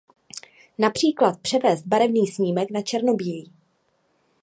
[0.77, 3.51] Například převést barevný snímek na černobílý.